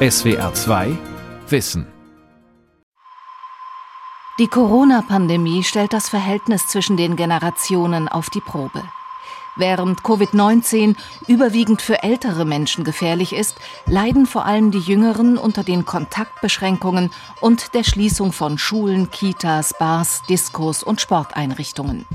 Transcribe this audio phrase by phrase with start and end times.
[0.00, 0.96] SWR 2
[1.48, 1.84] Wissen
[4.38, 8.84] Die Corona-Pandemie stellt das Verhältnis zwischen den Generationen auf die Probe.
[9.56, 10.94] Während Covid-19
[11.26, 13.56] überwiegend für ältere Menschen gefährlich ist,
[13.86, 17.10] leiden vor allem die Jüngeren unter den Kontaktbeschränkungen
[17.40, 22.06] und der Schließung von Schulen, Kitas, Bars, Diskos und Sporteinrichtungen.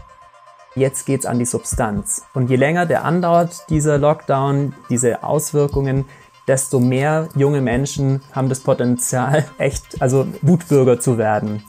[0.76, 2.26] Jetzt geht's an die Substanz.
[2.34, 6.06] Und je länger der andauert, dieser Lockdown, diese Auswirkungen,
[6.48, 11.64] desto mehr junge Menschen haben das Potenzial, echt, also Wutbürger zu werden.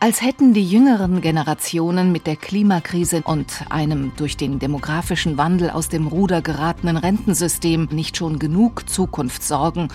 [0.00, 5.88] Als hätten die jüngeren Generationen mit der Klimakrise und einem durch den demografischen Wandel aus
[5.88, 9.88] dem Ruder geratenen Rentensystem nicht schon genug Zukunftssorgen.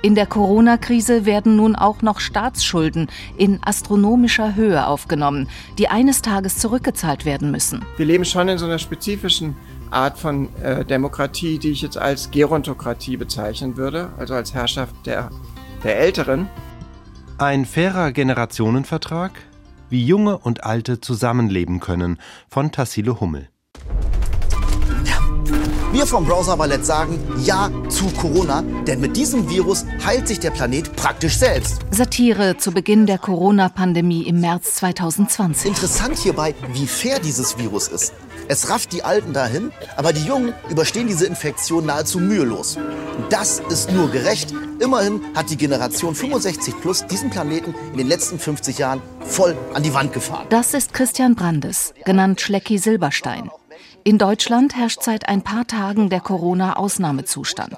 [0.00, 6.58] In der Corona-Krise werden nun auch noch Staatsschulden in astronomischer Höhe aufgenommen, die eines Tages
[6.58, 7.84] zurückgezahlt werden müssen.
[7.96, 9.56] Wir leben schon in so einer spezifischen
[9.90, 15.30] Art von äh, Demokratie, die ich jetzt als Gerontokratie bezeichnen würde, also als Herrschaft der,
[15.84, 16.48] der Älteren.
[17.38, 19.32] Ein fairer Generationenvertrag,
[19.90, 22.18] wie Junge und Alte zusammenleben können,
[22.48, 23.48] von Tassilo Hummel.
[25.90, 30.50] Wir vom Browser Ballett sagen Ja zu Corona, denn mit diesem Virus heilt sich der
[30.50, 31.80] Planet praktisch selbst.
[31.90, 35.70] Satire zu Beginn der Corona-Pandemie im März 2020.
[35.70, 38.12] Interessant hierbei, wie fair dieses Virus ist.
[38.50, 42.78] Es rafft die Alten dahin, aber die Jungen überstehen diese Infektion nahezu mühelos.
[43.28, 44.54] Das ist nur gerecht.
[44.80, 49.82] Immerhin hat die Generation 65 plus diesen Planeten in den letzten 50 Jahren voll an
[49.82, 50.46] die Wand gefahren.
[50.48, 53.50] Das ist Christian Brandes, genannt Schlecki Silberstein.
[54.02, 57.76] In Deutschland herrscht seit ein paar Tagen der Corona-Ausnahmezustand.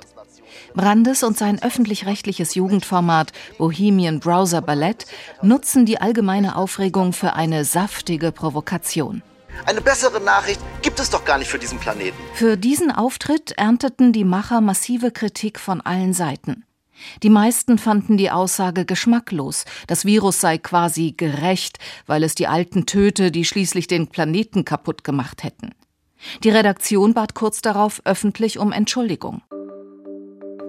[0.74, 5.06] Brandes und sein öffentlich-rechtliches Jugendformat Bohemian Browser Ballett
[5.42, 9.22] nutzen die allgemeine Aufregung für eine saftige Provokation.
[9.66, 12.16] Eine bessere Nachricht gibt es doch gar nicht für diesen Planeten.
[12.34, 16.64] Für diesen Auftritt ernteten die Macher massive Kritik von allen Seiten.
[17.22, 22.86] Die meisten fanden die Aussage geschmacklos, das Virus sei quasi gerecht, weil es die Alten
[22.86, 25.74] töte, die schließlich den Planeten kaputt gemacht hätten.
[26.44, 29.42] Die Redaktion bat kurz darauf öffentlich um Entschuldigung.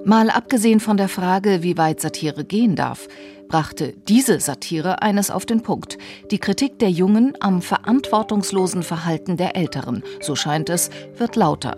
[0.04, 3.08] Mal abgesehen von der Frage, wie weit Satire gehen darf,
[3.48, 6.00] brachte diese Satire eines auf den Punkt.
[6.32, 11.78] Die Kritik der Jungen am verantwortungslosen Verhalten der Älteren, so scheint es, wird lauter.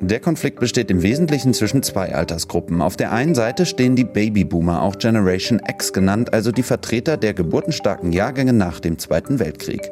[0.00, 2.82] Der Konflikt besteht im Wesentlichen zwischen zwei Altersgruppen.
[2.82, 7.34] Auf der einen Seite stehen die Babyboomer, auch Generation X genannt, also die Vertreter der
[7.34, 9.90] geburtenstarken Jahrgänge nach dem Zweiten Weltkrieg.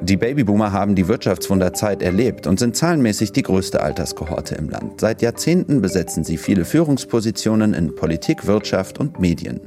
[0.00, 5.00] Die Babyboomer haben die Wirtschaftswunderzeit erlebt und sind zahlenmäßig die größte Alterskohorte im Land.
[5.00, 9.60] Seit Jahrzehnten besetzen sie viele Führungspositionen in Politik, Wirtschaft und Medien.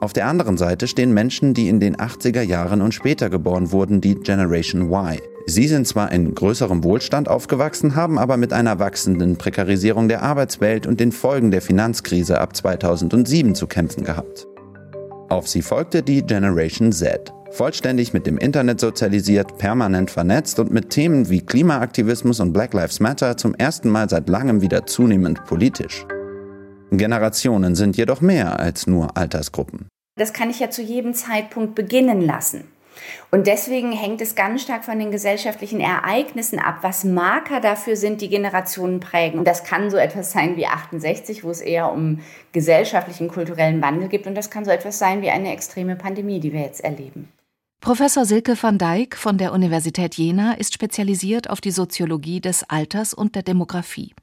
[0.00, 4.00] Auf der anderen Seite stehen Menschen, die in den 80er Jahren und später geboren wurden,
[4.00, 5.18] die Generation Y.
[5.46, 10.86] Sie sind zwar in größerem Wohlstand aufgewachsen, haben aber mit einer wachsenden Prekarisierung der Arbeitswelt
[10.86, 14.46] und den Folgen der Finanzkrise ab 2007 zu kämpfen gehabt.
[15.28, 17.32] Auf sie folgte die Generation Z.
[17.50, 23.00] Vollständig mit dem Internet sozialisiert, permanent vernetzt und mit Themen wie Klimaaktivismus und Black Lives
[23.00, 26.06] Matter zum ersten Mal seit langem wieder zunehmend politisch.
[26.90, 29.88] Generationen sind jedoch mehr als nur Altersgruppen.
[30.16, 32.64] Das kann ich ja zu jedem Zeitpunkt beginnen lassen.
[33.30, 38.20] Und deswegen hängt es ganz stark von den gesellschaftlichen Ereignissen ab, was Marker dafür sind,
[38.20, 39.38] die Generationen prägen.
[39.38, 42.20] Und das kann so etwas sein wie 68, wo es eher um
[42.52, 44.26] gesellschaftlichen, kulturellen Wandel geht.
[44.26, 47.28] Und das kann so etwas sein wie eine extreme Pandemie, die wir jetzt erleben.
[47.80, 53.14] Professor Silke van Dijk von der Universität Jena ist spezialisiert auf die Soziologie des Alters
[53.14, 54.14] und der Demografie.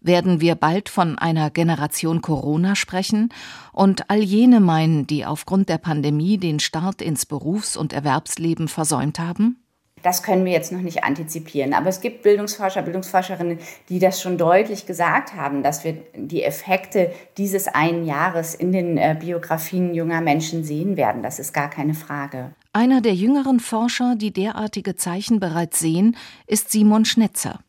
[0.00, 3.30] Werden wir bald von einer Generation Corona sprechen
[3.72, 9.18] und all jene meinen, die aufgrund der Pandemie den Start ins Berufs- und Erwerbsleben versäumt
[9.18, 9.60] haben?
[10.02, 11.72] Das können wir jetzt noch nicht antizipieren.
[11.72, 17.10] Aber es gibt Bildungsforscher, Bildungsforscherinnen, die das schon deutlich gesagt haben, dass wir die Effekte
[17.38, 21.22] dieses einen Jahres in den äh, Biografien junger Menschen sehen werden.
[21.22, 22.52] Das ist gar keine Frage.
[22.76, 26.16] Einer der jüngeren Forscher, die derartige Zeichen bereits sehen,
[26.48, 27.60] ist Simon Schnetzer.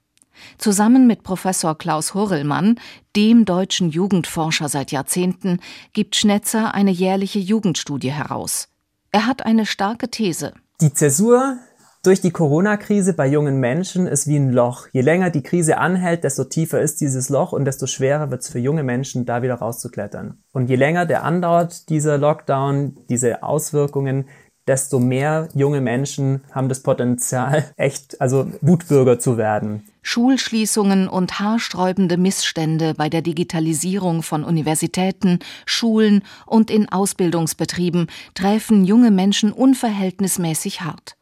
[0.58, 2.80] Zusammen mit Professor Klaus Hurrellmann,
[3.16, 5.60] dem deutschen Jugendforscher seit Jahrzehnten,
[5.94, 8.68] gibt Schnetzer eine jährliche Jugendstudie heraus.
[9.12, 10.54] Er hat eine starke These.
[10.82, 11.60] Die Zäsur
[12.06, 14.88] durch die Corona-Krise bei jungen Menschen ist wie ein Loch.
[14.92, 18.50] Je länger die Krise anhält, desto tiefer ist dieses Loch und desto schwerer wird es
[18.50, 20.38] für junge Menschen, da wieder rauszuklettern.
[20.52, 24.26] Und je länger der andauert, dieser Lockdown, diese Auswirkungen,
[24.68, 29.84] desto mehr junge Menschen haben das Potenzial, echt, also Wutbürger zu werden.
[30.02, 39.10] Schulschließungen und haarsträubende Missstände bei der Digitalisierung von Universitäten, Schulen und in Ausbildungsbetrieben treffen junge
[39.10, 41.16] Menschen unverhältnismäßig hart.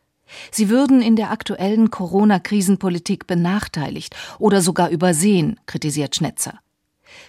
[0.52, 6.63] Sie würden in der aktuellen Corona-Krisenpolitik benachteiligt oder sogar übersehen, kritisiert Schnetzer.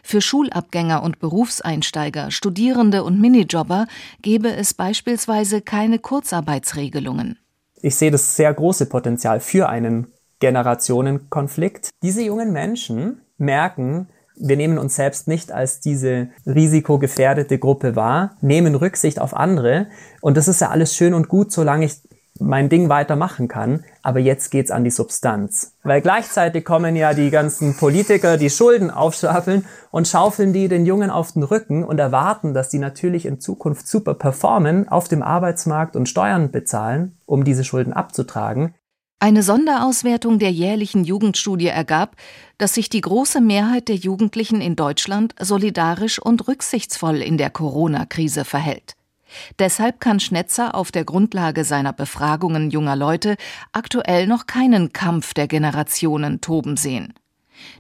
[0.07, 3.87] Für Schulabgänger und Berufseinsteiger, Studierende und Minijobber
[4.21, 7.39] gäbe es beispielsweise keine Kurzarbeitsregelungen.
[7.81, 10.09] Ich sehe das sehr große Potenzial für einen
[10.41, 11.89] Generationenkonflikt.
[12.03, 18.75] Diese jungen Menschen merken, wir nehmen uns selbst nicht als diese risikogefährdete Gruppe wahr, nehmen
[18.75, 19.87] Rücksicht auf andere
[20.21, 21.95] und das ist ja alles schön und gut, solange ich
[22.41, 25.77] mein Ding weitermachen kann, aber jetzt geht's an die Substanz.
[25.83, 31.11] Weil gleichzeitig kommen ja die ganzen Politiker, die Schulden aufschaufeln und schaufeln die den Jungen
[31.11, 35.95] auf den Rücken und erwarten, dass die natürlich in Zukunft super performen auf dem Arbeitsmarkt
[35.95, 38.75] und Steuern bezahlen, um diese Schulden abzutragen.
[39.21, 42.17] Eine Sonderauswertung der jährlichen Jugendstudie ergab,
[42.59, 48.45] dass sich die große Mehrheit der Jugendlichen in Deutschland solidarisch und rücksichtsvoll in der Corona-Krise
[48.45, 48.97] verhält.
[49.59, 53.37] Deshalb kann Schnetzer auf der Grundlage seiner Befragungen junger Leute
[53.73, 57.15] aktuell noch keinen Kampf der Generationen toben sehen.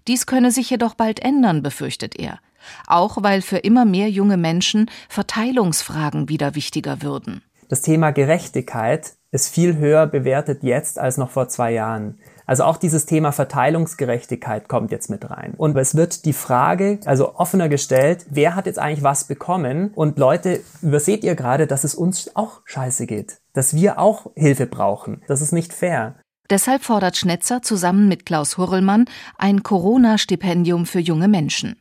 [0.06, 2.38] Dies könne sich jedoch bald ändern, befürchtet er,
[2.86, 7.42] auch weil für immer mehr junge Menschen Verteilungsfragen wieder wichtiger würden.
[7.68, 12.18] Das Thema Gerechtigkeit ist viel höher bewertet jetzt als noch vor zwei Jahren.
[12.46, 15.54] Also auch dieses Thema Verteilungsgerechtigkeit kommt jetzt mit rein.
[15.56, 19.92] Und es wird die Frage also offener gestellt, wer hat jetzt eigentlich was bekommen?
[19.94, 23.38] Und Leute, überseht ihr gerade, dass es uns auch scheiße geht?
[23.52, 25.22] Dass wir auch Hilfe brauchen?
[25.26, 26.16] Das ist nicht fair.
[26.50, 29.06] Deshalb fordert Schnetzer zusammen mit Klaus Hurrellmann
[29.38, 31.76] ein Corona-Stipendium für junge Menschen.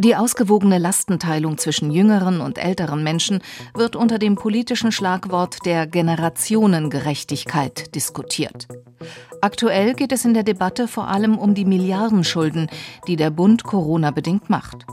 [0.00, 3.40] Die ausgewogene Lastenteilung zwischen jüngeren und älteren Menschen
[3.74, 8.68] wird unter dem politischen Schlagwort der Generationengerechtigkeit diskutiert.
[9.40, 12.68] Aktuell geht es in der Debatte vor allem um die Milliardenschulden,
[13.08, 14.86] die der Bund Corona-bedingt macht.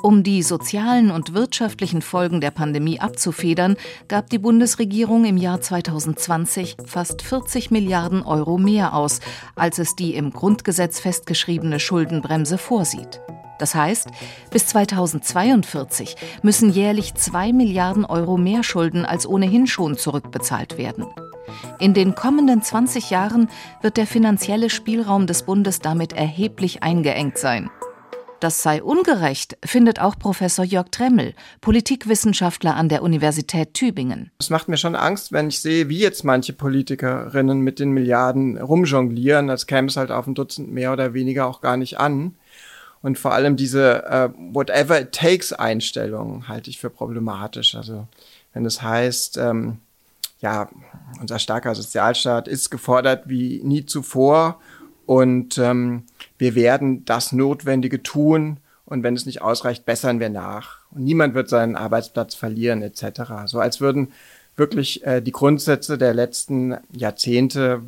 [0.00, 3.74] Um die sozialen und wirtschaftlichen Folgen der Pandemie abzufedern,
[4.06, 9.18] gab die Bundesregierung im Jahr 2020 fast 40 Milliarden Euro mehr aus,
[9.56, 13.20] als es die im Grundgesetz festgeschriebene Schuldenbremse vorsieht.
[13.58, 14.08] Das heißt,
[14.50, 21.06] bis 2042 müssen jährlich 2 Milliarden Euro mehr Schulden als ohnehin schon zurückbezahlt werden.
[21.78, 23.48] In den kommenden 20 Jahren
[23.82, 27.70] wird der finanzielle Spielraum des Bundes damit erheblich eingeengt sein.
[28.40, 31.32] Das sei ungerecht, findet auch Professor Jörg Tremmel,
[31.62, 34.30] Politikwissenschaftler an der Universität Tübingen.
[34.38, 38.58] Es macht mir schon Angst, wenn ich sehe, wie jetzt manche Politikerinnen mit den Milliarden
[38.58, 42.34] rumjonglieren, als käme es halt auf ein Dutzend mehr oder weniger auch gar nicht an.
[43.06, 47.76] Und vor allem diese äh, Whatever it takes Einstellung halte ich für problematisch.
[47.76, 48.08] Also
[48.52, 49.76] wenn es heißt, ähm,
[50.40, 50.68] ja,
[51.20, 54.60] unser starker Sozialstaat ist gefordert wie nie zuvor
[55.06, 56.02] und ähm,
[56.36, 58.56] wir werden das Notwendige tun
[58.86, 60.80] und wenn es nicht ausreicht, bessern wir nach.
[60.90, 63.44] Und niemand wird seinen Arbeitsplatz verlieren etc.
[63.44, 64.10] So als würden
[64.56, 67.82] wirklich äh, die Grundsätze der letzten Jahrzehnte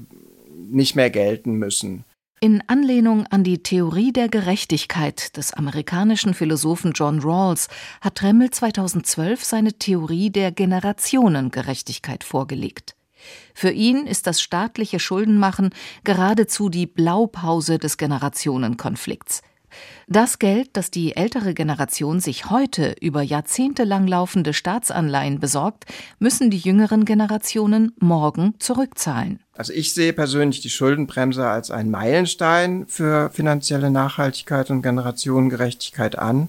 [0.71, 2.05] nicht mehr gelten müssen.
[2.41, 7.67] In Anlehnung an die Theorie der Gerechtigkeit des amerikanischen Philosophen John Rawls
[8.01, 12.95] hat Tremmel 2012 seine Theorie der Generationengerechtigkeit vorgelegt.
[13.55, 15.71] Für ihn ist das staatliche Schuldenmachen
[16.05, 19.43] geradezu die Blaupause des Generationenkonflikts.
[20.11, 25.85] Das Geld, das die ältere Generation sich heute über Jahrzehnte lang laufende Staatsanleihen besorgt,
[26.19, 29.41] müssen die jüngeren Generationen morgen zurückzahlen.
[29.53, 36.49] Also ich sehe persönlich die Schuldenbremse als einen Meilenstein für finanzielle Nachhaltigkeit und Generationengerechtigkeit an.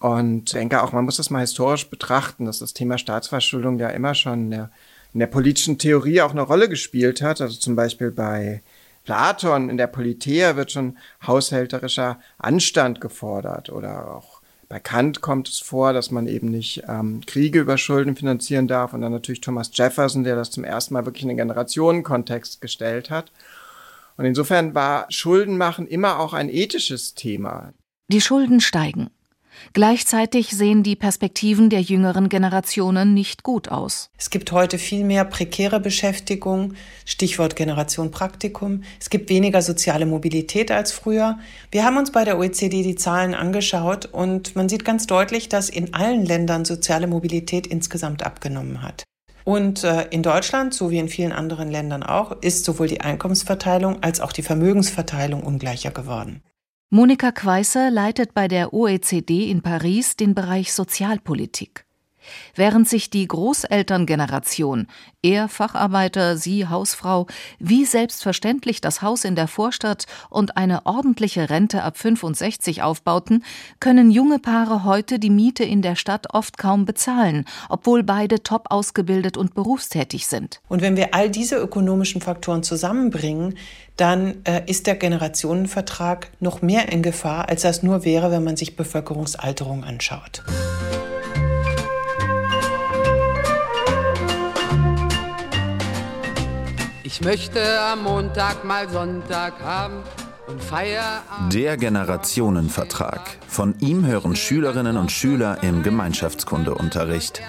[0.00, 4.14] Und denke auch, man muss das mal historisch betrachten, dass das Thema Staatsverschuldung ja immer
[4.14, 4.70] schon in der,
[5.12, 7.40] in der politischen Theorie auch eine Rolle gespielt hat.
[7.40, 8.62] Also zum Beispiel bei
[9.04, 15.60] Platon in der Politeia wird schon haushälterischer Anstand gefordert oder auch bei Kant kommt es
[15.60, 19.70] vor, dass man eben nicht ähm, Kriege über Schulden finanzieren darf und dann natürlich Thomas
[19.72, 23.30] Jefferson, der das zum ersten Mal wirklich in den Generationenkontext gestellt hat.
[24.16, 27.72] Und insofern war Schuldenmachen immer auch ein ethisches Thema.
[28.08, 29.10] Die Schulden steigen.
[29.72, 34.10] Gleichzeitig sehen die Perspektiven der jüngeren Generationen nicht gut aus.
[34.18, 38.82] Es gibt heute viel mehr prekäre Beschäftigung, Stichwort Generation Praktikum.
[39.00, 41.38] Es gibt weniger soziale Mobilität als früher.
[41.70, 45.68] Wir haben uns bei der OECD die Zahlen angeschaut und man sieht ganz deutlich, dass
[45.68, 49.04] in allen Ländern soziale Mobilität insgesamt abgenommen hat.
[49.44, 54.02] Und äh, in Deutschland, so wie in vielen anderen Ländern auch, ist sowohl die Einkommensverteilung
[54.02, 56.42] als auch die Vermögensverteilung ungleicher geworden.
[56.96, 61.83] Monika Queißer leitet bei der OECD in Paris den Bereich Sozialpolitik.
[62.54, 64.86] Während sich die Großelterngeneration,
[65.22, 67.26] er Facharbeiter, sie Hausfrau,
[67.58, 73.42] wie selbstverständlich das Haus in der Vorstadt und eine ordentliche Rente ab 65 aufbauten,
[73.80, 78.66] können junge Paare heute die Miete in der Stadt oft kaum bezahlen, obwohl beide top
[78.70, 80.60] ausgebildet und berufstätig sind.
[80.68, 83.56] Und wenn wir all diese ökonomischen Faktoren zusammenbringen,
[83.96, 88.56] dann äh, ist der Generationenvertrag noch mehr in Gefahr, als das nur wäre, wenn man
[88.56, 90.42] sich Bevölkerungsalterung anschaut.
[97.06, 100.02] Ich möchte am Montag mal Sonntag haben.
[101.52, 103.20] Der Generationenvertrag.
[103.46, 107.42] Von ihm hören Schülerinnen und Schüler im Gemeinschaftskundeunterricht.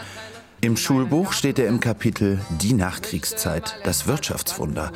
[0.60, 4.92] Im Schulbuch steht er im Kapitel Die Nachkriegszeit, das Wirtschaftswunder.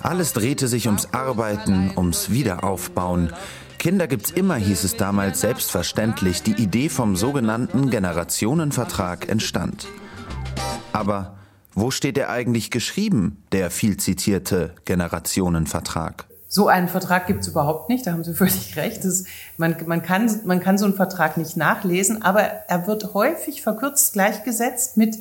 [0.00, 3.34] Alles drehte sich ums Arbeiten, ums Wiederaufbauen.
[3.78, 6.42] Kinder gibt's immer, hieß es damals selbstverständlich.
[6.42, 9.86] Die Idee vom sogenannten Generationenvertrag entstand.
[10.94, 11.39] Aber
[11.74, 16.26] wo steht er eigentlich geschrieben, der viel zitierte Generationenvertrag?
[16.48, 19.04] So einen Vertrag gibt es überhaupt nicht, da haben Sie völlig recht.
[19.04, 19.24] Das,
[19.56, 24.12] man, man, kann, man kann so einen Vertrag nicht nachlesen, aber er wird häufig verkürzt
[24.14, 25.16] gleichgesetzt mit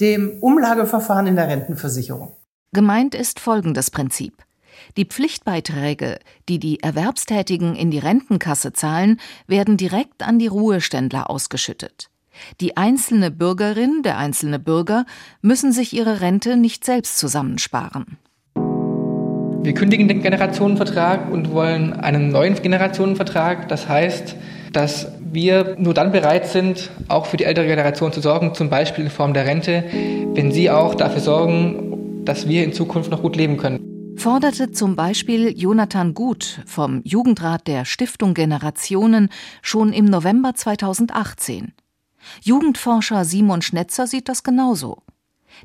[0.00, 2.34] dem Umlageverfahren in der Rentenversicherung.
[2.72, 4.42] Gemeint ist folgendes Prinzip.
[4.96, 6.18] Die Pflichtbeiträge,
[6.48, 12.10] die die Erwerbstätigen in die Rentenkasse zahlen, werden direkt an die Ruheständler ausgeschüttet.
[12.60, 15.04] Die einzelne Bürgerin, der einzelne Bürger
[15.40, 18.18] müssen sich ihre Rente nicht selbst zusammensparen.
[19.64, 23.68] Wir kündigen den Generationenvertrag und wollen einen neuen Generationenvertrag.
[23.68, 24.34] Das heißt,
[24.72, 29.04] dass wir nur dann bereit sind, auch für die ältere Generation zu sorgen, zum Beispiel
[29.04, 29.84] in Form der Rente,
[30.34, 34.94] wenn sie auch dafür sorgen, dass wir in Zukunft noch gut leben können forderte zum
[34.94, 39.30] Beispiel Jonathan Gut vom Jugendrat der Stiftung Generationen
[39.62, 41.72] schon im November 2018.
[42.42, 45.02] Jugendforscher Simon Schnetzer sieht das genauso.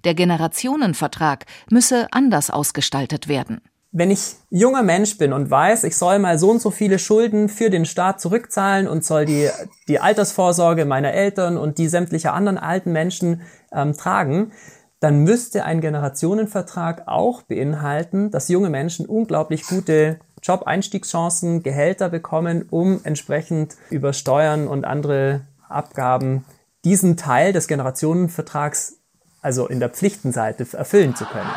[0.04, 3.62] Der Generationenvertrag müsse anders ausgestaltet werden.
[3.92, 7.48] Wenn ich junger Mensch bin und weiß, ich soll mal so und so viele Schulden
[7.48, 9.50] für den Staat zurückzahlen und soll die,
[9.88, 13.42] die Altersvorsorge meiner Eltern und die sämtlicher anderen alten Menschen
[13.74, 14.52] ähm, tragen,
[15.00, 23.00] dann müsste ein Generationenvertrag auch beinhalten, dass junge Menschen unglaublich gute Job-Einstiegschancen, Gehälter bekommen, um
[23.04, 26.46] entsprechend über Steuern und andere Abgaben
[26.86, 29.00] diesen Teil des Generationenvertrags,
[29.42, 31.50] also in der Pflichtenseite, erfüllen zu können.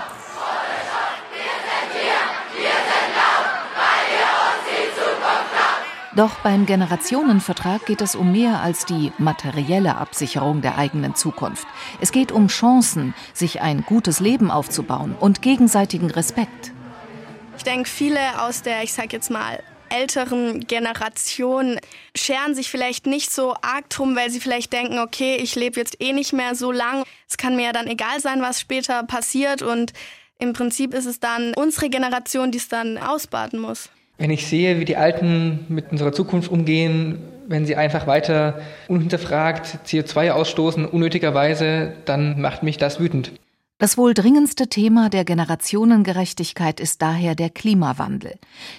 [6.16, 11.68] Doch beim Generationenvertrag geht es um mehr als die materielle Absicherung der eigenen Zukunft.
[12.00, 16.72] Es geht um Chancen, sich ein gutes Leben aufzubauen und gegenseitigen Respekt.
[17.56, 21.78] Ich denke, viele aus der, ich sag jetzt mal, älteren Generation
[22.16, 26.00] scheren sich vielleicht nicht so arg drum, weil sie vielleicht denken, okay, ich lebe jetzt
[26.00, 27.04] eh nicht mehr so lang.
[27.28, 29.92] Es kann mir ja dann egal sein, was später passiert und
[30.38, 33.90] im Prinzip ist es dann unsere Generation, die es dann ausbaden muss.
[34.16, 39.80] Wenn ich sehe, wie die Alten mit unserer Zukunft umgehen, wenn sie einfach weiter unhinterfragt
[39.86, 43.32] CO2 ausstoßen, unnötigerweise, dann macht mich das wütend.
[43.80, 48.34] Das wohl dringendste Thema der Generationengerechtigkeit ist daher der Klimawandel.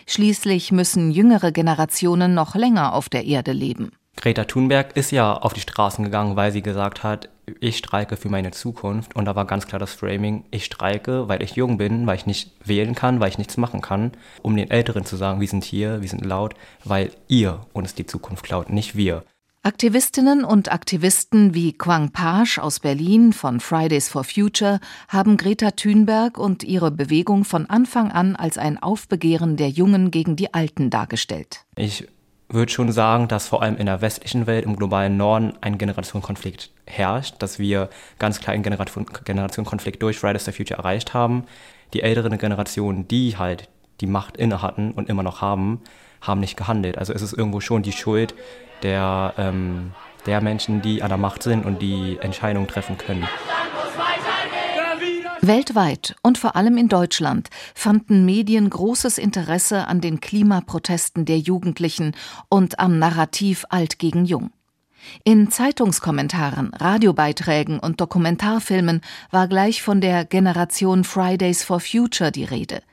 [0.05, 3.93] Schließlich müssen jüngere Generationen noch länger auf der Erde leben.
[4.15, 7.29] Greta Thunberg ist ja auf die Straßen gegangen, weil sie gesagt hat,
[7.59, 9.15] ich streike für meine Zukunft.
[9.15, 12.27] Und da war ganz klar das Framing, ich streike, weil ich jung bin, weil ich
[12.27, 14.11] nicht wählen kann, weil ich nichts machen kann,
[14.43, 16.53] um den Älteren zu sagen, wir sind hier, wir sind laut,
[16.83, 19.23] weil ihr uns die Zukunft klaut, nicht wir.
[19.63, 26.39] Aktivistinnen und Aktivisten wie Quang Pasch aus Berlin von Fridays for Future haben Greta Thunberg
[26.39, 31.63] und ihre Bewegung von Anfang an als ein Aufbegehren der Jungen gegen die Alten dargestellt.
[31.75, 32.07] Ich
[32.49, 36.71] würde schon sagen, dass vor allem in der westlichen Welt, im globalen Norden, ein Generationenkonflikt
[36.87, 41.43] herrscht, dass wir ganz klar einen Generation Generationenkonflikt durch Fridays for Future erreicht haben.
[41.93, 43.69] Die älteren Generationen, die halt
[44.01, 45.81] die Macht inne hatten und immer noch haben,
[46.19, 46.97] haben nicht gehandelt.
[46.97, 48.33] Also ist es irgendwo schon die Schuld
[48.83, 49.91] der, ähm,
[50.25, 53.27] der Menschen, die an der Macht sind und die Entscheidungen treffen können.
[55.43, 62.15] Weltweit und vor allem in Deutschland fanden Medien großes Interesse an den Klimaprotesten der Jugendlichen
[62.47, 64.51] und am Narrativ Alt gegen Jung.
[65.23, 72.83] In Zeitungskommentaren, Radiobeiträgen und Dokumentarfilmen war gleich von der Generation Fridays for Future die Rede.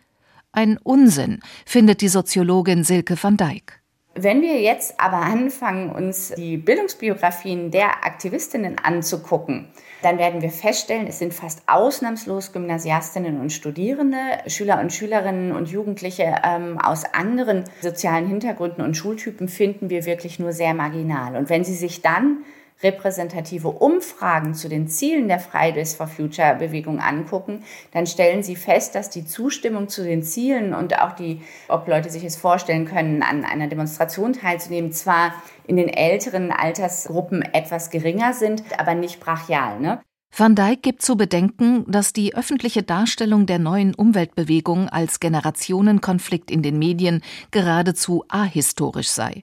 [0.50, 3.82] Ein Unsinn, findet die Soziologin Silke van Dijk.
[4.20, 9.68] Wenn wir jetzt aber anfangen, uns die Bildungsbiografien der Aktivistinnen anzugucken,
[10.02, 15.70] dann werden wir feststellen, es sind fast ausnahmslos Gymnasiastinnen und Studierende, Schüler und Schülerinnen und
[15.70, 21.36] Jugendliche ähm, aus anderen sozialen Hintergründen und Schultypen finden wir wirklich nur sehr marginal.
[21.36, 22.38] Und wenn Sie sich dann
[22.82, 28.94] repräsentative Umfragen zu den Zielen der Fridays for Future Bewegung angucken, dann stellen sie fest,
[28.94, 33.22] dass die Zustimmung zu den Zielen und auch die, ob Leute sich es vorstellen können,
[33.22, 35.32] an einer Demonstration teilzunehmen, zwar
[35.66, 39.80] in den älteren Altersgruppen etwas geringer sind, aber nicht brachial.
[39.80, 40.00] Ne?
[40.36, 46.62] Van Dijk gibt zu bedenken, dass die öffentliche Darstellung der neuen Umweltbewegung als Generationenkonflikt in
[46.62, 49.42] den Medien geradezu ahistorisch sei.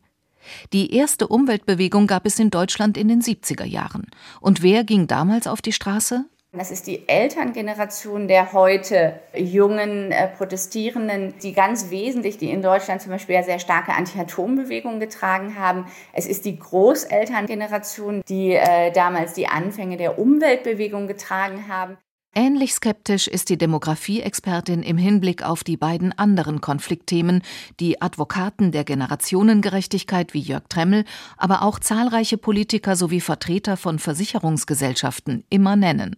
[0.74, 4.08] Die erste Umweltbewegung gab es in Deutschland in den 70er Jahren.
[4.42, 6.26] Und wer ging damals auf die Straße?
[6.58, 13.02] Das ist die Elterngeneration der heute jungen äh, Protestierenden, die ganz wesentlich, die in Deutschland
[13.02, 15.86] zum Beispiel sehr starke Anti-Atom-Bewegung getragen haben.
[16.14, 21.98] Es ist die Großelterngeneration, die äh, damals die Anfänge der Umweltbewegung getragen haben.
[22.38, 27.42] Ähnlich skeptisch ist die Demografie-Expertin im Hinblick auf die beiden anderen Konfliktthemen,
[27.80, 31.06] die Advokaten der Generationengerechtigkeit wie Jörg Tremmel,
[31.38, 36.18] aber auch zahlreiche Politiker sowie Vertreter von Versicherungsgesellschaften immer nennen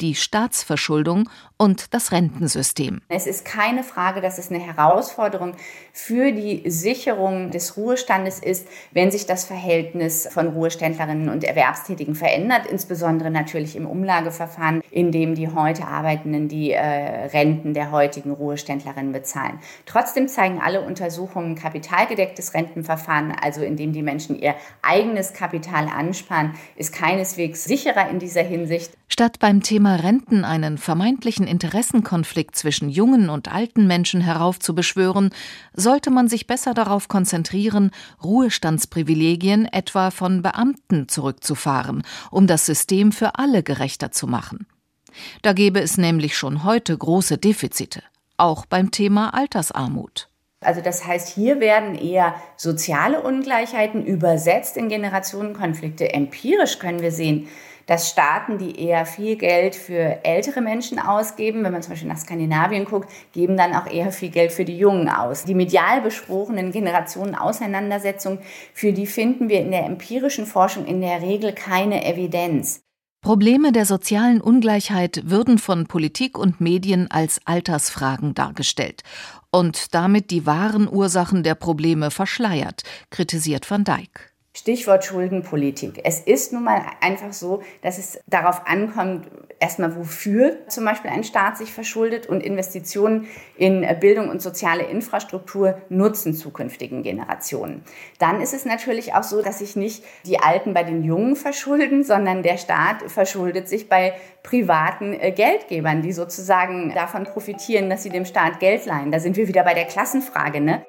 [0.00, 3.00] die Staatsverschuldung und das Rentensystem.
[3.08, 5.54] Es ist keine Frage, dass es eine Herausforderung
[5.92, 12.66] für die Sicherung des Ruhestandes ist, wenn sich das Verhältnis von Ruheständlerinnen und Erwerbstätigen verändert,
[12.66, 19.12] insbesondere natürlich im Umlageverfahren, in dem die heute Arbeitenden die äh, Renten der heutigen Ruheständlerinnen
[19.12, 19.58] bezahlen.
[19.84, 26.54] Trotzdem zeigen alle Untersuchungen kapitalgedecktes Rentenverfahren, also in dem die Menschen ihr eigenes Kapital ansparen,
[26.76, 28.92] ist keineswegs sicherer in dieser Hinsicht.
[29.10, 35.30] Statt beim Thema Renten einen vermeintlichen Interessenkonflikt zwischen jungen und alten Menschen heraufzubeschwören,
[35.74, 37.90] sollte man sich besser darauf konzentrieren,
[38.22, 44.66] Ruhestandsprivilegien etwa von Beamten zurückzufahren, um das System für alle gerechter zu machen.
[45.42, 48.02] Da gäbe es nämlich schon heute große Defizite,
[48.36, 50.28] auch beim Thema Altersarmut.
[50.60, 56.12] Also das heißt, hier werden eher soziale Ungleichheiten übersetzt in Generationenkonflikte.
[56.12, 57.48] Empirisch können wir sehen,
[57.88, 62.18] dass Staaten, die eher viel Geld für ältere Menschen ausgeben, wenn man zum Beispiel nach
[62.18, 65.44] Skandinavien guckt, geben dann auch eher viel Geld für die Jungen aus.
[65.44, 68.40] Die medial besprochenen Generationenauseinandersetzungen,
[68.74, 72.82] für die finden wir in der empirischen Forschung in der Regel keine Evidenz.
[73.22, 79.02] Probleme der sozialen Ungleichheit würden von Politik und Medien als Altersfragen dargestellt
[79.50, 84.27] und damit die wahren Ursachen der Probleme verschleiert, kritisiert van Dijk.
[84.58, 86.00] Stichwort Schuldenpolitik.
[86.02, 89.28] Es ist nun mal einfach so, dass es darauf ankommt,
[89.60, 95.80] erstmal wofür zum Beispiel ein Staat sich verschuldet und Investitionen in Bildung und soziale Infrastruktur
[95.88, 97.84] nutzen zukünftigen Generationen.
[98.18, 102.02] Dann ist es natürlich auch so, dass sich nicht die Alten bei den Jungen verschulden,
[102.02, 108.10] sondern der Staat verschuldet sich bei privaten äh, Geldgebern, die sozusagen davon profitieren, dass sie
[108.10, 109.12] dem Staat Geld leihen.
[109.12, 110.84] Da sind wir wieder bei der Klassenfrage, ne?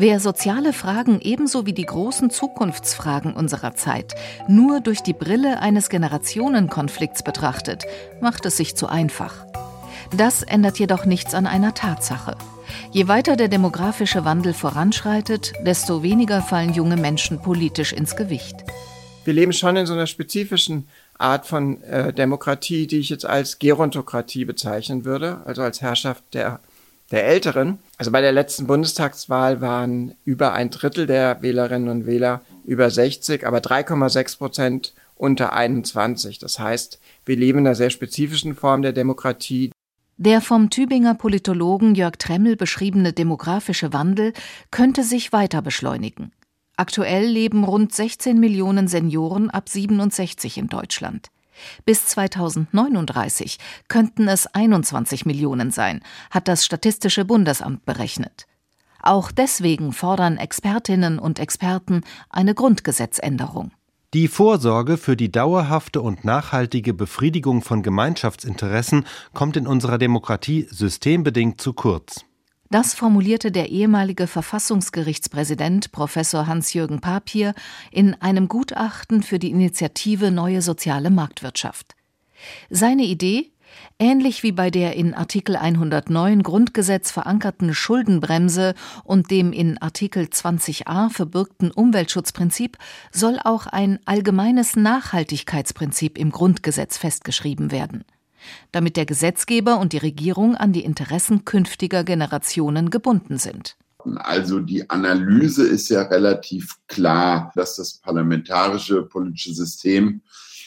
[0.00, 4.14] Wer soziale Fragen ebenso wie die großen Zukunftsfragen unserer Zeit
[4.48, 7.84] nur durch die Brille eines Generationenkonflikts betrachtet,
[8.18, 9.44] macht es sich zu einfach.
[10.16, 12.38] Das ändert jedoch nichts an einer Tatsache.
[12.92, 18.56] Je weiter der demografische Wandel voranschreitet, desto weniger fallen junge Menschen politisch ins Gewicht.
[19.26, 23.58] Wir leben schon in so einer spezifischen Art von äh, Demokratie, die ich jetzt als
[23.58, 26.58] Gerontokratie bezeichnen würde, also als Herrschaft der
[27.10, 27.78] der Älteren.
[28.00, 33.46] Also bei der letzten Bundestagswahl waren über ein Drittel der Wählerinnen und Wähler über 60,
[33.46, 36.38] aber 3,6 Prozent unter 21.
[36.38, 39.70] Das heißt, wir leben in einer sehr spezifischen Form der Demokratie.
[40.16, 44.32] Der vom Tübinger Politologen Jörg Tremmel beschriebene demografische Wandel
[44.70, 46.32] könnte sich weiter beschleunigen.
[46.78, 51.28] Aktuell leben rund 16 Millionen Senioren ab 67 in Deutschland.
[51.84, 58.46] Bis 2039 könnten es 21 Millionen sein, hat das Statistische Bundesamt berechnet.
[59.02, 63.72] Auch deswegen fordern Expertinnen und Experten eine Grundgesetzänderung.
[64.12, 71.60] Die Vorsorge für die dauerhafte und nachhaltige Befriedigung von Gemeinschaftsinteressen kommt in unserer Demokratie systembedingt
[71.60, 72.24] zu kurz.
[72.72, 77.52] Das formulierte der ehemalige Verfassungsgerichtspräsident Professor Hans-Jürgen Papier
[77.90, 81.96] in einem Gutachten für die Initiative Neue Soziale Marktwirtschaft.
[82.70, 83.50] Seine Idee?
[83.98, 91.10] Ähnlich wie bei der in Artikel 109 Grundgesetz verankerten Schuldenbremse und dem in Artikel 20a
[91.10, 92.78] verbürgten Umweltschutzprinzip
[93.10, 98.04] soll auch ein allgemeines Nachhaltigkeitsprinzip im Grundgesetz festgeschrieben werden
[98.72, 103.76] damit der Gesetzgeber und die Regierung an die Interessen künftiger Generationen gebunden sind.
[104.16, 110.22] Also die Analyse ist ja relativ klar, dass das parlamentarische politische System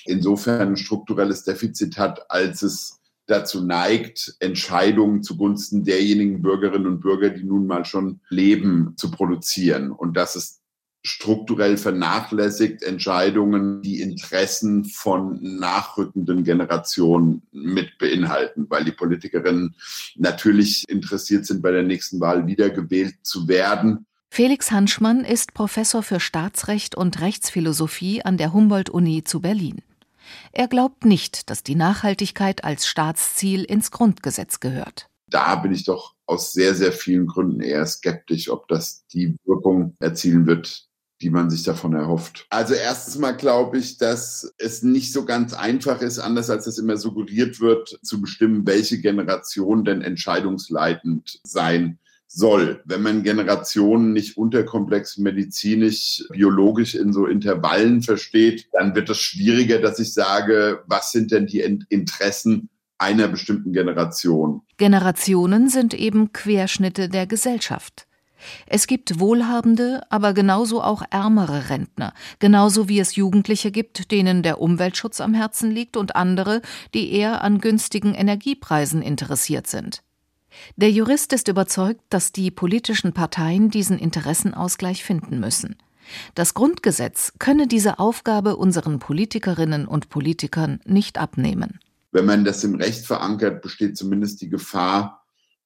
[0.05, 7.29] insofern ein strukturelles Defizit hat, als es dazu neigt, Entscheidungen zugunsten derjenigen Bürgerinnen und Bürger,
[7.29, 9.91] die nun mal schon leben, zu produzieren.
[9.91, 10.59] Und dass es
[11.03, 19.75] strukturell vernachlässigt, Entscheidungen die Interessen von nachrückenden Generationen mit beinhalten, weil die Politikerinnen
[20.15, 24.05] natürlich interessiert sind, bei der nächsten Wahl wiedergewählt zu werden.
[24.29, 29.81] Felix Hanschmann ist Professor für Staatsrecht und Rechtsphilosophie an der Humboldt-Uni zu Berlin.
[30.53, 35.09] Er glaubt nicht, dass die Nachhaltigkeit als Staatsziel ins Grundgesetz gehört.
[35.27, 39.95] Da bin ich doch aus sehr, sehr vielen Gründen eher skeptisch, ob das die Wirkung
[39.99, 40.87] erzielen wird,
[41.23, 42.45] die man sich davon erhofft.
[42.49, 46.77] Also erstens mal glaube ich, dass es nicht so ganz einfach ist, anders als es
[46.77, 52.81] immer suggeriert wird, zu bestimmen, welche Generation denn entscheidungsleitend sein soll.
[52.85, 59.79] Wenn man Generationen nicht unterkomplex medizinisch, biologisch in so Intervallen versteht, dann wird es schwieriger,
[59.79, 64.61] dass ich sage, was sind denn die Interessen einer bestimmten Generation.
[64.77, 68.07] Generationen sind eben Querschnitte der Gesellschaft.
[68.67, 74.61] Es gibt wohlhabende, aber genauso auch ärmere Rentner, genauso wie es Jugendliche gibt, denen der
[74.61, 76.61] Umweltschutz am Herzen liegt und andere,
[76.93, 80.03] die eher an günstigen Energiepreisen interessiert sind.
[80.75, 85.75] Der Jurist ist überzeugt, dass die politischen Parteien diesen Interessenausgleich finden müssen.
[86.35, 91.79] Das Grundgesetz könne diese Aufgabe unseren Politikerinnen und Politikern nicht abnehmen.
[92.11, 95.22] Wenn man das im Recht verankert, besteht zumindest die Gefahr,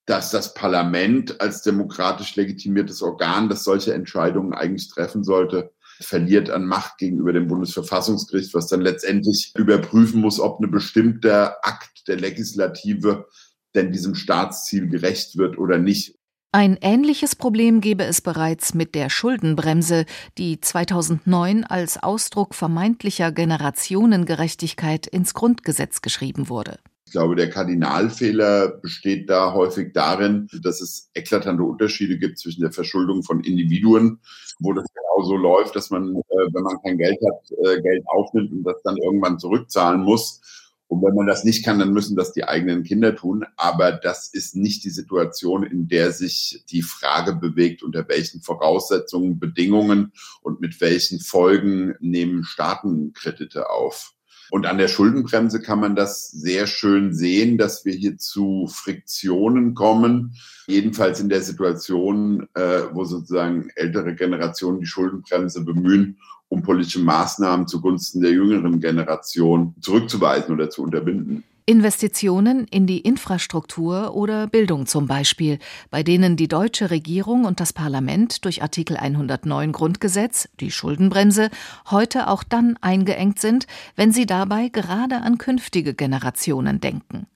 [0.08, 6.66] dass das Parlament als demokratisch legitimiertes Organ, das solche Entscheidungen eigentlich treffen sollte, verliert an
[6.66, 13.28] Macht gegenüber dem Bundesverfassungsgericht, was dann letztendlich überprüfen muss, ob ein bestimmter Akt der Legislative
[13.76, 16.16] denn diesem Staatsziel gerecht wird oder nicht.
[16.54, 20.06] Ein ähnliches Problem gäbe es bereits mit der Schuldenbremse,
[20.38, 26.80] die 2009 als Ausdruck vermeintlicher Generationengerechtigkeit ins Grundgesetz geschrieben wurde.
[27.08, 32.74] Ich glaube, der Kardinalfehler besteht da häufig darin, dass es eklatante Unterschiede gibt zwischen der
[32.74, 34.20] Verschuldung von Individuen,
[34.60, 38.52] wo das genauso läuft, dass man, äh, wenn man kein Geld hat, äh, Geld aufnimmt
[38.52, 40.42] und das dann irgendwann zurückzahlen muss.
[40.88, 43.46] Und wenn man das nicht kann, dann müssen das die eigenen Kinder tun.
[43.56, 49.40] Aber das ist nicht die Situation, in der sich die Frage bewegt, unter welchen Voraussetzungen,
[49.40, 54.17] Bedingungen und mit welchen Folgen nehmen Staaten Kredite auf.
[54.50, 59.74] Und an der Schuldenbremse kann man das sehr schön sehen, dass wir hier zu Friktionen
[59.74, 60.36] kommen.
[60.68, 66.18] Jedenfalls in der Situation, äh, wo sozusagen ältere Generationen die Schuldenbremse bemühen,
[66.50, 71.44] um politische Maßnahmen zugunsten der jüngeren Generation zurückzuweisen oder zu unterbinden.
[71.70, 77.74] Investitionen in die Infrastruktur oder Bildung zum Beispiel, bei denen die deutsche Regierung und das
[77.74, 81.50] Parlament durch Artikel 109 Grundgesetz, die Schuldenbremse,
[81.92, 87.28] heute auch dann eingeengt sind, wenn sie dabei gerade an künftige Generationen denken.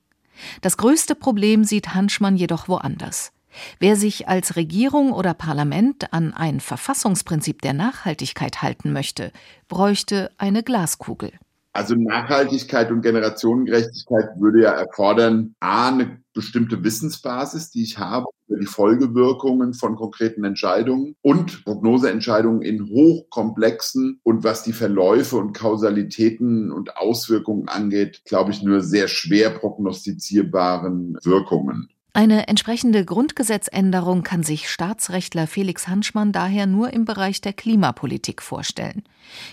[0.62, 3.34] Das größte Problem sieht Hanschmann jedoch woanders.
[3.80, 9.34] Wer sich als Regierung oder Parlament an ein Verfassungsprinzip der Nachhaltigkeit halten möchte,
[9.68, 11.34] bräuchte eine Glaskugel.
[11.74, 18.60] Also Nachhaltigkeit und Generationengerechtigkeit würde ja erfordern, a, eine bestimmte Wissensbasis, die ich habe über
[18.60, 26.72] die Folgewirkungen von konkreten Entscheidungen und Prognoseentscheidungen in hochkomplexen und was die Verläufe und Kausalitäten
[26.72, 31.90] und Auswirkungen angeht, glaube ich, nur sehr schwer prognostizierbaren Wirkungen.
[32.14, 39.04] Eine entsprechende Grundgesetzänderung kann sich Staatsrechtler Felix Hanschmann daher nur im Bereich der Klimapolitik vorstellen.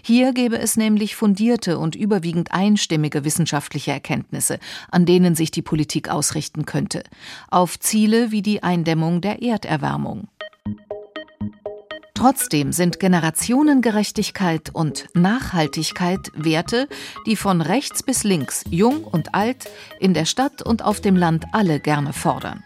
[0.02, 4.58] Hier gäbe es nämlich fundierte und überwiegend einstimmige wissenschaftliche Erkenntnisse,
[4.90, 7.04] an denen sich die Politik ausrichten könnte,
[7.48, 10.26] auf Ziele wie die Eindämmung der Erderwärmung.
[12.18, 16.88] Trotzdem sind Generationengerechtigkeit und Nachhaltigkeit Werte,
[17.26, 21.44] die von rechts bis links, jung und alt, in der Stadt und auf dem Land
[21.52, 22.64] alle gerne fordern.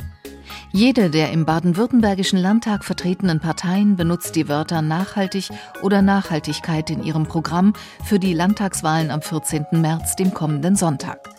[0.72, 5.50] Jede der im baden-württembergischen Landtag vertretenen Parteien benutzt die Wörter nachhaltig
[5.82, 7.74] oder Nachhaltigkeit in ihrem Programm
[8.06, 9.66] für die Landtagswahlen am 14.
[9.72, 11.32] März, dem kommenden Sonntag.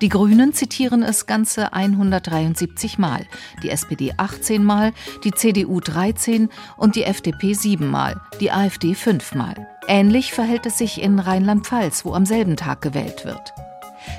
[0.00, 3.26] Die Grünen zitieren es ganze 173 Mal,
[3.62, 4.92] die SPD 18 Mal,
[5.24, 9.68] die CDU 13 und die FDP 7 Mal, die AfD 5 Mal.
[9.86, 13.52] Ähnlich verhält es sich in Rheinland-Pfalz, wo am selben Tag gewählt wird.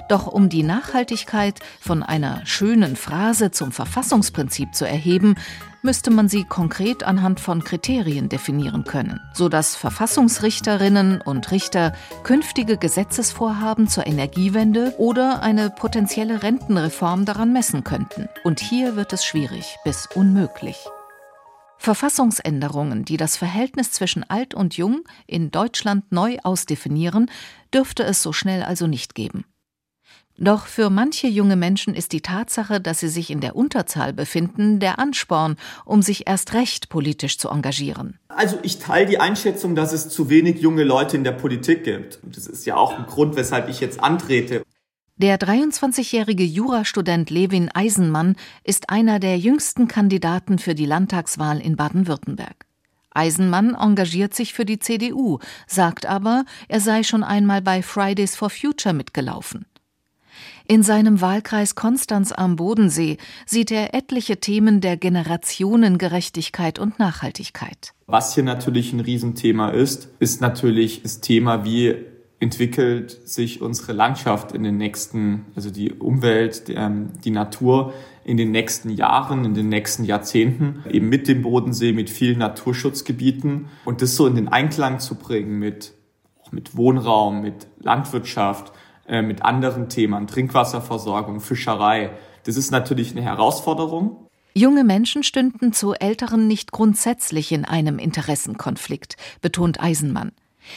[0.07, 5.35] Doch um die Nachhaltigkeit von einer schönen Phrase zum Verfassungsprinzip zu erheben,
[5.81, 13.87] müsste man sie konkret anhand von Kriterien definieren können, sodass Verfassungsrichterinnen und Richter künftige Gesetzesvorhaben
[13.87, 18.27] zur Energiewende oder eine potenzielle Rentenreform daran messen könnten.
[18.43, 20.77] Und hier wird es schwierig bis unmöglich.
[21.77, 27.31] Verfassungsänderungen, die das Verhältnis zwischen alt und jung in Deutschland neu ausdefinieren,
[27.73, 29.45] dürfte es so schnell also nicht geben.
[30.41, 34.79] Doch für manche junge Menschen ist die Tatsache, dass sie sich in der Unterzahl befinden,
[34.79, 38.17] der Ansporn, um sich erst recht politisch zu engagieren.
[38.29, 42.19] Also ich teile die Einschätzung, dass es zu wenig junge Leute in der Politik gibt.
[42.23, 44.63] Das ist ja auch ein Grund, weshalb ich jetzt antrete.
[45.17, 52.65] Der 23-jährige Jurastudent Levin Eisenmann ist einer der jüngsten Kandidaten für die Landtagswahl in Baden-Württemberg.
[53.11, 58.49] Eisenmann engagiert sich für die CDU, sagt aber, er sei schon einmal bei Fridays for
[58.49, 59.65] Future mitgelaufen.
[60.71, 67.95] In seinem Wahlkreis Konstanz am Bodensee sieht er etliche Themen der Generationengerechtigkeit und Nachhaltigkeit.
[68.05, 71.95] Was hier natürlich ein Riesenthema ist, ist natürlich das Thema, wie
[72.39, 78.51] entwickelt sich unsere Landschaft in den nächsten, also die Umwelt, ähm, die Natur in den
[78.51, 84.15] nächsten Jahren, in den nächsten Jahrzehnten, eben mit dem Bodensee, mit vielen Naturschutzgebieten und das
[84.15, 85.93] so in den Einklang zu bringen mit,
[86.51, 88.71] mit Wohnraum, mit Landwirtschaft,
[89.09, 92.11] äh, mit anderen Themen, Trinkwasserversorgung, Fischerei.
[92.43, 94.27] Das ist natürlich eine Herausforderung.
[94.53, 100.31] Junge Menschen stünden zu Älteren nicht grundsätzlich in einem Interessenkonflikt, betont Eisenmann.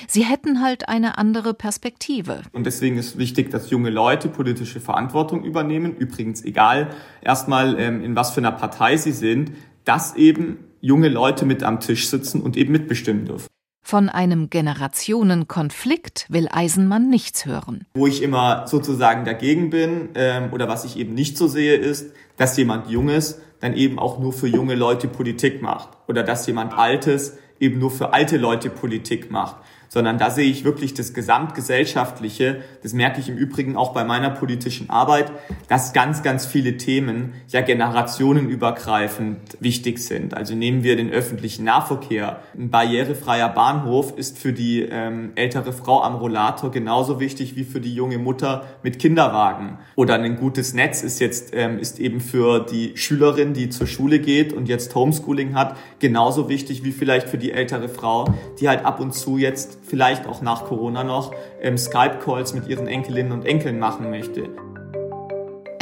[0.09, 2.43] Sie hätten halt eine andere Perspektive.
[2.53, 5.95] Und deswegen ist wichtig, dass junge Leute politische Verantwortung übernehmen.
[5.97, 6.91] Übrigens egal
[7.21, 9.53] erstmal, ähm, in was für einer Partei sie sind,
[9.85, 13.49] dass eben junge Leute mit am Tisch sitzen und eben mitbestimmen dürfen.
[13.83, 17.85] Von einem Generationenkonflikt will Eisenmann nichts hören.
[17.95, 22.13] Wo ich immer sozusagen dagegen bin ähm, oder was ich eben nicht so sehe, ist,
[22.37, 26.73] dass jemand Junges dann eben auch nur für junge Leute Politik macht oder dass jemand
[26.73, 29.57] Altes eben nur für alte Leute Politik macht
[29.93, 32.63] sondern da sehe ich wirklich das Gesamtgesellschaftliche.
[32.83, 35.31] Das merke ich im Übrigen auch bei meiner politischen Arbeit,
[35.69, 40.35] dass ganz, ganz viele Themen ja generationenübergreifend wichtig sind.
[40.35, 42.41] Also nehmen wir den öffentlichen Nahverkehr.
[42.57, 47.83] Ein barrierefreier Bahnhof ist für die ähm, ältere Frau am Rollator genauso wichtig wie für
[47.83, 49.77] die junge Mutter mit Kinderwagen.
[49.95, 54.21] Oder ein gutes Netz ist jetzt ähm, ist eben für die Schülerin, die zur Schule
[54.21, 58.87] geht und jetzt Homeschooling hat, genauso wichtig wie vielleicht für die ältere Frau, die halt
[58.87, 63.45] ab und zu jetzt vielleicht auch nach Corona noch ähm, Skype-Calls mit ihren Enkelinnen und
[63.45, 64.49] Enkeln machen möchte.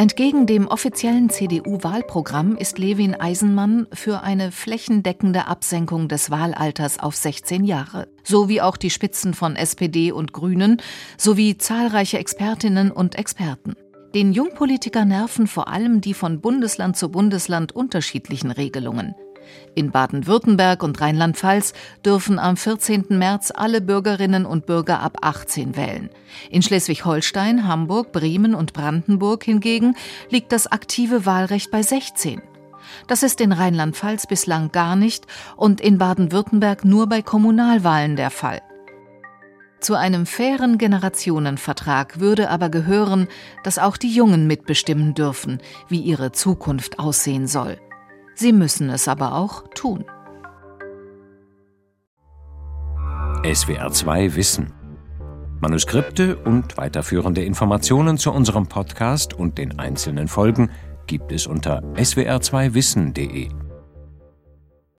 [0.01, 7.65] Entgegen dem offiziellen CDU-Wahlprogramm ist Levin Eisenmann für eine flächendeckende Absenkung des Wahlalters auf 16
[7.65, 10.81] Jahre, so wie auch die Spitzen von SPD und Grünen
[11.19, 13.75] sowie zahlreiche Expertinnen und Experten.
[14.15, 19.15] Den Jungpolitiker nerven vor allem die von Bundesland zu Bundesland unterschiedlichen Regelungen.
[19.75, 21.73] In Baden-Württemberg und Rheinland-Pfalz
[22.05, 23.07] dürfen am 14.
[23.11, 26.11] März alle Bürgerinnen und Bürger ab 18 wählen.
[26.51, 29.97] In Schleswig-Holstein, Hamburg, Bremen und Brandenburg hingegen
[30.29, 32.43] liegt das aktive Wahlrecht bei 16.
[33.07, 35.27] Das ist in Rheinland-Pfalz bislang gar nicht
[35.57, 38.61] und in Baden-Württemberg nur bei Kommunalwahlen der Fall.
[39.81, 43.29] Zu einem fairen Generationenvertrag würde aber gehören,
[43.65, 47.79] dass auch die Jungen mitbestimmen dürfen, wie ihre Zukunft aussehen soll.
[48.41, 50.03] Sie müssen es aber auch tun.
[53.45, 54.73] SWR 2 Wissen.
[55.61, 60.71] Manuskripte und weiterführende Informationen zu unserem Podcast und den einzelnen Folgen
[61.07, 63.51] gibt es unter swr2wissen.de.